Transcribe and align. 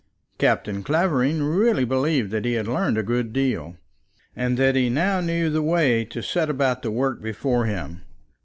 Captain 0.39 0.81
Clavering 0.81 1.43
really 1.43 1.85
believed 1.85 2.31
that 2.31 2.43
he 2.43 2.53
had 2.53 2.67
learned 2.67 2.97
a 2.97 3.03
good 3.03 3.31
deal, 3.31 3.77
and 4.35 4.57
that 4.57 4.75
he 4.75 4.89
now 4.89 5.21
knew 5.21 5.47
the 5.51 5.61
way 5.61 6.03
to 6.03 6.23
set 6.23 6.49
about 6.49 6.81
the 6.81 6.89
work 6.89 7.21
before 7.21 7.65
him. 7.65 8.01